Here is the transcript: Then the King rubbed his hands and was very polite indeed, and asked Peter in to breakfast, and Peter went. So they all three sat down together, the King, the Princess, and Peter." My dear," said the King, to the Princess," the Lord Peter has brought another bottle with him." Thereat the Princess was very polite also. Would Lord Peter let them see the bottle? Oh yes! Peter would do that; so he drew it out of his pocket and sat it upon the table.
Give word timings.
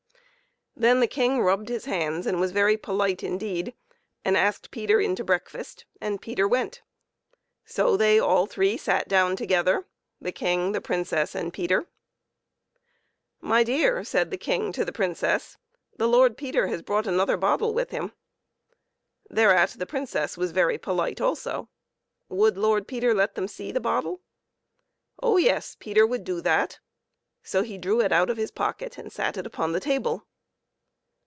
Then 0.73 0.99
the 1.01 1.05
King 1.07 1.41
rubbed 1.41 1.69
his 1.69 1.85
hands 1.85 2.25
and 2.25 2.39
was 2.39 2.53
very 2.53 2.75
polite 2.75 3.21
indeed, 3.23 3.75
and 4.25 4.35
asked 4.35 4.71
Peter 4.71 4.99
in 4.99 5.15
to 5.17 5.23
breakfast, 5.23 5.85
and 5.99 6.19
Peter 6.21 6.47
went. 6.47 6.81
So 7.65 7.95
they 7.97 8.17
all 8.19 8.47
three 8.47 8.77
sat 8.77 9.07
down 9.07 9.35
together, 9.35 9.85
the 10.19 10.31
King, 10.31 10.71
the 10.71 10.81
Princess, 10.81 11.35
and 11.35 11.53
Peter." 11.53 11.87
My 13.41 13.63
dear," 13.63 14.03
said 14.03 14.31
the 14.31 14.37
King, 14.39 14.71
to 14.71 14.83
the 14.83 14.93
Princess," 14.93 15.57
the 15.99 16.07
Lord 16.07 16.35
Peter 16.37 16.65
has 16.67 16.81
brought 16.81 17.05
another 17.05 17.37
bottle 17.37 17.75
with 17.75 17.91
him." 17.91 18.13
Thereat 19.29 19.75
the 19.77 19.85
Princess 19.85 20.35
was 20.37 20.51
very 20.51 20.79
polite 20.79 21.21
also. 21.21 21.69
Would 22.27 22.57
Lord 22.57 22.87
Peter 22.87 23.13
let 23.13 23.35
them 23.35 23.47
see 23.49 23.71
the 23.71 23.79
bottle? 23.81 24.21
Oh 25.21 25.37
yes! 25.37 25.75
Peter 25.79 26.07
would 26.07 26.23
do 26.23 26.39
that; 26.41 26.79
so 27.43 27.61
he 27.61 27.77
drew 27.77 28.01
it 28.01 28.13
out 28.13 28.29
of 28.31 28.37
his 28.37 28.51
pocket 28.51 28.97
and 28.97 29.11
sat 29.11 29.37
it 29.37 29.45
upon 29.45 29.73
the 29.73 29.79
table. 29.81 30.25